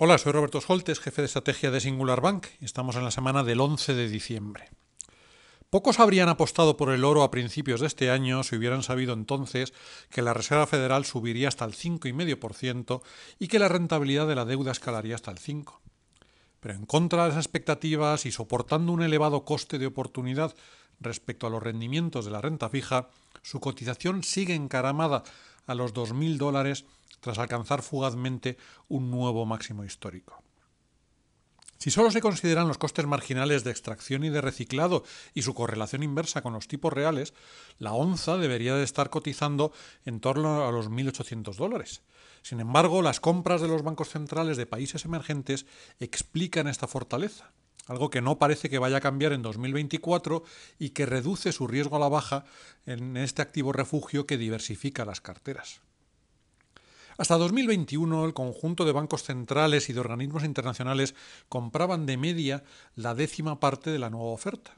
Hola, 0.00 0.16
soy 0.16 0.30
Roberto 0.30 0.60
Soltes, 0.60 1.00
jefe 1.00 1.22
de 1.22 1.26
estrategia 1.26 1.72
de 1.72 1.80
Singular 1.80 2.20
Bank, 2.20 2.46
y 2.60 2.66
estamos 2.66 2.94
en 2.94 3.02
la 3.02 3.10
semana 3.10 3.42
del 3.42 3.60
11 3.60 3.94
de 3.94 4.08
diciembre. 4.08 4.68
Pocos 5.70 5.98
habrían 5.98 6.28
apostado 6.28 6.76
por 6.76 6.92
el 6.92 7.04
oro 7.04 7.24
a 7.24 7.32
principios 7.32 7.80
de 7.80 7.88
este 7.88 8.08
año 8.08 8.44
si 8.44 8.54
hubieran 8.54 8.84
sabido 8.84 9.12
entonces 9.12 9.74
que 10.08 10.22
la 10.22 10.34
Reserva 10.34 10.68
Federal 10.68 11.04
subiría 11.04 11.48
hasta 11.48 11.64
el 11.64 11.72
5,5% 11.72 13.02
y 13.40 13.48
que 13.48 13.58
la 13.58 13.66
rentabilidad 13.66 14.28
de 14.28 14.36
la 14.36 14.44
deuda 14.44 14.70
escalaría 14.70 15.16
hasta 15.16 15.32
el 15.32 15.40
5%. 15.40 15.80
Pero 16.60 16.74
en 16.74 16.86
contra 16.86 17.24
de 17.24 17.30
las 17.30 17.38
expectativas 17.38 18.24
y 18.24 18.30
soportando 18.30 18.92
un 18.92 19.02
elevado 19.02 19.44
coste 19.44 19.80
de 19.80 19.86
oportunidad 19.86 20.54
respecto 21.00 21.48
a 21.48 21.50
los 21.50 21.60
rendimientos 21.60 22.24
de 22.24 22.30
la 22.30 22.40
renta 22.40 22.68
fija, 22.68 23.08
su 23.42 23.58
cotización 23.58 24.22
sigue 24.22 24.54
encaramada 24.54 25.24
a 25.68 25.76
los 25.76 25.94
2.000 25.94 26.36
dólares 26.36 26.84
tras 27.20 27.38
alcanzar 27.38 27.82
fugazmente 27.82 28.58
un 28.88 29.10
nuevo 29.10 29.46
máximo 29.46 29.84
histórico. 29.84 30.42
Si 31.78 31.92
solo 31.92 32.10
se 32.10 32.20
consideran 32.20 32.66
los 32.66 32.76
costes 32.76 33.06
marginales 33.06 33.62
de 33.62 33.70
extracción 33.70 34.24
y 34.24 34.30
de 34.30 34.40
reciclado 34.40 35.04
y 35.32 35.42
su 35.42 35.54
correlación 35.54 36.02
inversa 36.02 36.42
con 36.42 36.52
los 36.52 36.66
tipos 36.66 36.92
reales, 36.92 37.34
la 37.78 37.92
onza 37.92 38.36
debería 38.36 38.74
de 38.74 38.82
estar 38.82 39.10
cotizando 39.10 39.72
en 40.04 40.18
torno 40.18 40.66
a 40.66 40.72
los 40.72 40.90
1.800 40.90 41.54
dólares. 41.54 42.02
Sin 42.42 42.58
embargo, 42.58 43.00
las 43.00 43.20
compras 43.20 43.60
de 43.60 43.68
los 43.68 43.84
bancos 43.84 44.08
centrales 44.08 44.56
de 44.56 44.66
países 44.66 45.04
emergentes 45.04 45.66
explican 46.00 46.66
esta 46.66 46.88
fortaleza, 46.88 47.52
algo 47.88 48.10
que 48.10 48.20
no 48.20 48.38
parece 48.38 48.70
que 48.70 48.78
vaya 48.78 48.98
a 48.98 49.00
cambiar 49.00 49.32
en 49.32 49.42
2024 49.42 50.44
y 50.78 50.90
que 50.90 51.06
reduce 51.06 51.52
su 51.52 51.66
riesgo 51.66 51.96
a 51.96 52.00
la 52.00 52.08
baja 52.08 52.44
en 52.86 53.16
este 53.16 53.42
activo 53.42 53.72
refugio 53.72 54.26
que 54.26 54.38
diversifica 54.38 55.04
las 55.04 55.20
carteras. 55.20 55.80
Hasta 57.16 57.36
2021 57.36 58.24
el 58.26 58.32
conjunto 58.32 58.84
de 58.84 58.92
bancos 58.92 59.24
centrales 59.24 59.88
y 59.88 59.92
de 59.92 60.00
organismos 60.00 60.44
internacionales 60.44 61.16
compraban 61.48 62.06
de 62.06 62.16
media 62.16 62.62
la 62.94 63.16
décima 63.16 63.58
parte 63.58 63.90
de 63.90 63.98
la 63.98 64.08
nueva 64.08 64.30
oferta. 64.30 64.76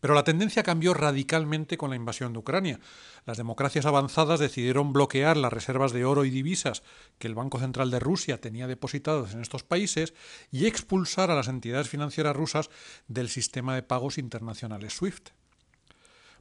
Pero 0.00 0.14
la 0.14 0.22
tendencia 0.22 0.62
cambió 0.62 0.94
radicalmente 0.94 1.76
con 1.76 1.90
la 1.90 1.96
invasión 1.96 2.32
de 2.32 2.38
Ucrania. 2.38 2.78
Las 3.26 3.36
democracias 3.36 3.84
avanzadas 3.84 4.38
decidieron 4.38 4.92
bloquear 4.92 5.36
las 5.36 5.52
reservas 5.52 5.92
de 5.92 6.04
oro 6.04 6.24
y 6.24 6.30
divisas 6.30 6.82
que 7.18 7.26
el 7.26 7.34
Banco 7.34 7.58
Central 7.58 7.90
de 7.90 7.98
Rusia 7.98 8.40
tenía 8.40 8.68
depositadas 8.68 9.34
en 9.34 9.40
estos 9.40 9.64
países 9.64 10.14
y 10.52 10.66
expulsar 10.66 11.30
a 11.30 11.34
las 11.34 11.48
entidades 11.48 11.88
financieras 11.88 12.36
rusas 12.36 12.70
del 13.08 13.28
sistema 13.28 13.74
de 13.74 13.82
pagos 13.82 14.18
internacionales 14.18 14.94
SWIFT. 14.94 15.30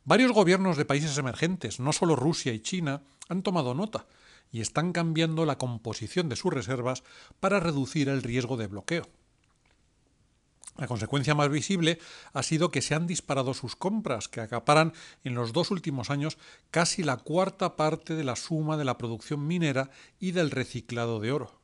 Varios 0.04 0.32
gobiernos 0.32 0.78
de 0.78 0.86
países 0.86 1.18
emergentes, 1.18 1.80
no 1.80 1.92
solo 1.94 2.16
Rusia 2.16 2.54
y 2.54 2.62
China, 2.62 3.02
han 3.28 3.42
tomado 3.42 3.74
nota 3.74 4.06
y 4.52 4.62
están 4.62 4.94
cambiando 4.94 5.46
la 5.46 5.58
composición 5.58 6.30
de 6.30 6.36
sus 6.36 6.54
reservas 6.54 7.04
para 7.40 7.60
reducir 7.60 8.08
el 8.08 8.24
riesgo 8.24 8.56
de 8.56 8.68
bloqueo. 8.68 9.10
La 10.78 10.88
consecuencia 10.88 11.34
más 11.34 11.50
visible 11.50 12.00
ha 12.34 12.44
sido 12.44 12.70
que 12.70 12.82
se 12.82 12.94
han 12.94 13.08
disparado 13.08 13.54
sus 13.54 13.76
compras, 13.76 14.28
que 14.28 14.42
acaparan 14.42 14.94
en 15.24 15.34
los 15.34 15.52
dos 15.52 15.72
últimos 15.72 16.10
años 16.10 16.38
casi 16.70 17.04
la 17.04 17.18
cuarta 17.18 17.76
parte 17.76 18.16
de 18.16 18.24
la 18.24 18.36
suma 18.36 18.78
de 18.78 18.86
la 18.86 18.98
producción 18.98 19.48
minera 19.48 19.90
y 20.20 20.32
del 20.32 20.52
reciclado 20.52 21.20
de 21.20 21.32
oro. 21.32 21.60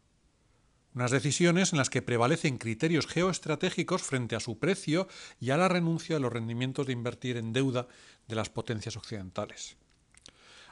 Unas 0.95 1.11
decisiones 1.11 1.73
en 1.73 1.80
las 1.80 1.89
que 1.89 2.03
prevalecen 2.03 2.58
criterios 2.58 3.08
geoestratégicos 3.08 4.03
frente 4.03 4.36
a 4.36 4.39
su 4.39 4.59
precio 4.59 5.08
y 5.39 5.50
a 5.50 5.58
la 5.58 5.67
renuncia 5.67 6.17
a 6.17 6.20
los 6.20 6.33
rendimientos 6.33 6.86
de 6.86 6.94
invertir 6.94 7.38
en 7.38 7.53
deuda 7.53 7.88
de 8.27 8.36
las 8.36 8.50
potencias 8.50 8.95
occidentales. 8.95 9.75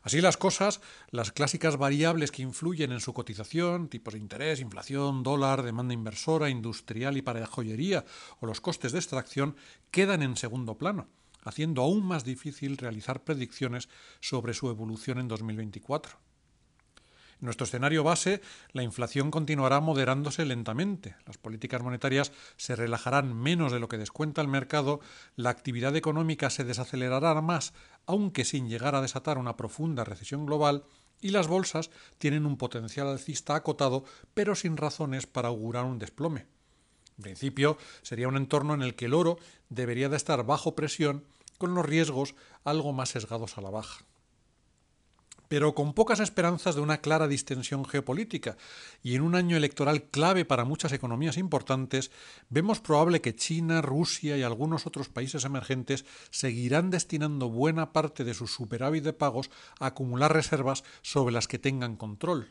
Así 0.03 0.19
las 0.19 0.37
cosas, 0.37 0.81
las 1.11 1.31
clásicas 1.31 1.77
variables 1.77 2.31
que 2.31 2.41
influyen 2.41 2.91
en 2.91 2.99
su 2.99 3.13
cotización, 3.13 3.87
tipos 3.87 4.13
de 4.13 4.19
interés, 4.19 4.59
inflación, 4.59 5.21
dólar, 5.21 5.61
demanda 5.61 5.93
inversora, 5.93 6.49
industrial 6.49 7.17
y 7.17 7.21
para 7.21 7.45
joyería 7.45 8.03
o 8.39 8.47
los 8.47 8.61
costes 8.61 8.93
de 8.93 8.99
extracción, 8.99 9.55
quedan 9.91 10.23
en 10.23 10.37
segundo 10.37 10.77
plano, 10.77 11.07
haciendo 11.43 11.83
aún 11.83 12.03
más 12.03 12.23
difícil 12.23 12.77
realizar 12.77 13.23
predicciones 13.23 13.89
sobre 14.19 14.55
su 14.55 14.69
evolución 14.69 15.19
en 15.19 15.27
2024. 15.27 16.30
Nuestro 17.41 17.65
escenario 17.65 18.03
base, 18.03 18.39
la 18.71 18.83
inflación 18.83 19.31
continuará 19.31 19.79
moderándose 19.79 20.45
lentamente, 20.45 21.15
las 21.25 21.39
políticas 21.39 21.81
monetarias 21.81 22.31
se 22.55 22.75
relajarán 22.75 23.35
menos 23.35 23.71
de 23.71 23.79
lo 23.79 23.87
que 23.87 23.97
descuenta 23.97 24.41
el 24.41 24.47
mercado, 24.47 24.99
la 25.35 25.49
actividad 25.49 25.95
económica 25.95 26.51
se 26.51 26.63
desacelerará 26.63 27.41
más, 27.41 27.73
aunque 28.05 28.45
sin 28.45 28.69
llegar 28.69 28.93
a 28.93 29.01
desatar 29.01 29.39
una 29.39 29.57
profunda 29.57 30.03
recesión 30.03 30.45
global, 30.45 30.83
y 31.19 31.31
las 31.31 31.47
bolsas 31.47 31.89
tienen 32.19 32.45
un 32.45 32.57
potencial 32.57 33.07
alcista 33.07 33.55
acotado, 33.55 34.05
pero 34.35 34.53
sin 34.53 34.77
razones 34.77 35.25
para 35.25 35.47
augurar 35.47 35.85
un 35.85 35.97
desplome. 35.97 36.45
En 37.17 37.23
principio, 37.23 37.75
sería 38.03 38.27
un 38.27 38.37
entorno 38.37 38.75
en 38.75 38.83
el 38.83 38.93
que 38.93 39.05
el 39.05 39.15
oro 39.15 39.39
debería 39.69 40.09
de 40.09 40.17
estar 40.17 40.45
bajo 40.45 40.75
presión, 40.75 41.25
con 41.57 41.73
los 41.73 41.87
riesgos 41.87 42.35
algo 42.63 42.93
más 42.93 43.09
sesgados 43.09 43.57
a 43.57 43.61
la 43.61 43.71
baja 43.71 44.05
pero 45.51 45.75
con 45.75 45.91
pocas 45.91 46.21
esperanzas 46.21 46.75
de 46.75 46.81
una 46.81 47.01
clara 47.01 47.27
distensión 47.27 47.83
geopolítica, 47.83 48.55
y 49.03 49.15
en 49.15 49.21
un 49.21 49.35
año 49.35 49.57
electoral 49.57 50.03
clave 50.03 50.45
para 50.45 50.63
muchas 50.63 50.93
economías 50.93 51.35
importantes, 51.35 52.09
vemos 52.49 52.79
probable 52.79 53.19
que 53.19 53.35
China, 53.35 53.81
Rusia 53.81 54.37
y 54.37 54.43
algunos 54.43 54.87
otros 54.87 55.09
países 55.09 55.43
emergentes 55.43 56.05
seguirán 56.29 56.89
destinando 56.89 57.49
buena 57.49 57.91
parte 57.91 58.23
de 58.23 58.33
su 58.33 58.47
superávit 58.47 59.03
de 59.03 59.11
pagos 59.11 59.51
a 59.81 59.87
acumular 59.87 60.31
reservas 60.31 60.85
sobre 61.01 61.33
las 61.33 61.49
que 61.49 61.59
tengan 61.59 61.97
control. 61.97 62.47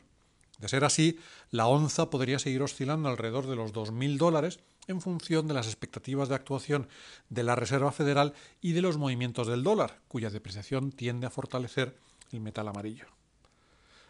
De 0.58 0.68
ser 0.68 0.84
así, 0.84 1.18
la 1.50 1.68
onza 1.68 2.10
podría 2.10 2.38
seguir 2.38 2.60
oscilando 2.60 3.08
alrededor 3.08 3.46
de 3.46 3.56
los 3.56 3.72
2.000 3.72 4.18
dólares 4.18 4.60
en 4.88 5.00
función 5.00 5.48
de 5.48 5.54
las 5.54 5.68
expectativas 5.68 6.28
de 6.28 6.34
actuación 6.34 6.86
de 7.30 7.44
la 7.44 7.56
Reserva 7.56 7.92
Federal 7.92 8.34
y 8.60 8.72
de 8.72 8.82
los 8.82 8.98
movimientos 8.98 9.46
del 9.46 9.62
dólar, 9.62 10.00
cuya 10.06 10.28
depreciación 10.28 10.92
tiende 10.92 11.26
a 11.26 11.30
fortalecer 11.30 11.96
el 12.32 12.40
metal 12.40 12.68
amarillo. 12.68 13.06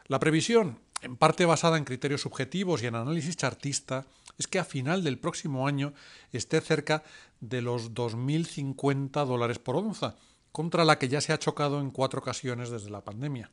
La 0.07 0.19
previsión, 0.19 0.79
en 1.03 1.17
parte 1.17 1.47
basada 1.47 1.79
en 1.79 1.85
criterios 1.85 2.23
subjetivos 2.23 2.83
y 2.83 2.87
en 2.87 2.97
análisis 2.97 3.37
chartista, 3.37 4.07
es 4.39 4.47
que 4.47 4.59
a 4.59 4.65
final 4.65 5.05
del 5.05 5.19
próximo 5.19 5.67
año 5.67 5.93
esté 6.33 6.61
cerca 6.61 7.03
de 7.41 7.63
los 7.63 7.93
2.050 7.93 9.25
dólares 9.25 9.59
por 9.59 9.77
onza, 9.77 10.17
contra 10.53 10.85
la 10.85 10.99
que 10.99 11.09
ya 11.09 11.21
se 11.21 11.33
ha 11.33 11.39
chocado 11.39 11.81
en 11.81 11.91
cuatro 11.91 12.21
ocasiones 12.21 12.71
desde 12.71 12.91
la 12.91 13.05
pandemia. 13.05 13.51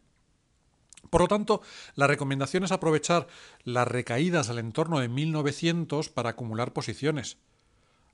Por 1.10 1.22
lo 1.22 1.28
tanto, 1.28 1.62
la 1.96 2.08
recomendación 2.08 2.64
es 2.64 2.72
aprovechar 2.72 3.28
las 3.64 3.88
recaídas 3.88 4.50
al 4.50 4.60
entorno 4.60 5.00
de 5.00 5.08
1900 5.08 6.10
para 6.10 6.32
acumular 6.32 6.74
posiciones. 6.74 7.38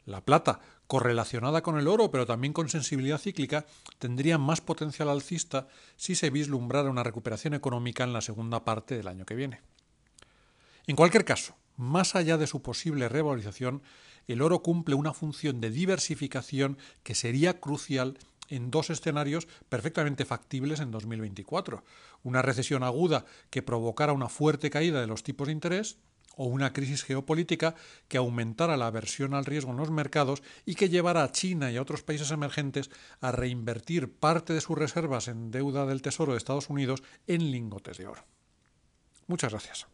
La 0.05 0.21
plata, 0.21 0.59
correlacionada 0.87 1.61
con 1.61 1.79
el 1.79 1.87
oro, 1.87 2.11
pero 2.11 2.25
también 2.25 2.53
con 2.53 2.69
sensibilidad 2.69 3.19
cíclica, 3.19 3.65
tendría 3.99 4.37
más 4.37 4.59
potencial 4.59 5.09
alcista 5.09 5.67
si 5.95 6.15
se 6.15 6.29
vislumbrara 6.29 6.89
una 6.89 7.03
recuperación 7.03 7.53
económica 7.53 8.03
en 8.03 8.13
la 8.13 8.21
segunda 8.21 8.65
parte 8.65 8.97
del 8.97 9.07
año 9.07 9.25
que 9.25 9.35
viene. 9.35 9.61
En 10.87 10.97
cualquier 10.97 11.23
caso, 11.23 11.55
más 11.77 12.15
allá 12.15 12.37
de 12.37 12.47
su 12.47 12.61
posible 12.61 13.07
revalorización, 13.07 13.81
el 14.27 14.41
oro 14.41 14.61
cumple 14.61 14.95
una 14.95 15.13
función 15.13 15.61
de 15.61 15.69
diversificación 15.69 16.77
que 17.03 17.15
sería 17.15 17.59
crucial 17.59 18.17
en 18.49 18.71
dos 18.71 18.89
escenarios 18.89 19.47
perfectamente 19.69 20.25
factibles 20.25 20.79
en 20.79 20.91
2024. 20.91 21.83
Una 22.23 22.41
recesión 22.41 22.83
aguda 22.83 23.25
que 23.49 23.61
provocara 23.61 24.13
una 24.13 24.29
fuerte 24.29 24.69
caída 24.69 25.01
de 25.01 25.07
los 25.07 25.23
tipos 25.23 25.47
de 25.47 25.53
interés 25.53 25.97
o 26.35 26.45
una 26.45 26.73
crisis 26.73 27.03
geopolítica 27.03 27.75
que 28.07 28.17
aumentara 28.17 28.77
la 28.77 28.87
aversión 28.87 29.33
al 29.33 29.45
riesgo 29.45 29.71
en 29.71 29.77
los 29.77 29.91
mercados 29.91 30.43
y 30.65 30.75
que 30.75 30.89
llevara 30.89 31.23
a 31.23 31.31
China 31.31 31.71
y 31.71 31.77
a 31.77 31.81
otros 31.81 32.03
países 32.03 32.31
emergentes 32.31 32.89
a 33.21 33.31
reinvertir 33.31 34.11
parte 34.11 34.53
de 34.53 34.61
sus 34.61 34.77
reservas 34.77 35.27
en 35.27 35.51
deuda 35.51 35.85
del 35.85 36.01
Tesoro 36.01 36.33
de 36.33 36.37
Estados 36.37 36.69
Unidos 36.69 37.03
en 37.27 37.51
lingotes 37.51 37.97
de 37.97 38.07
oro. 38.07 38.25
Muchas 39.27 39.51
gracias. 39.51 39.87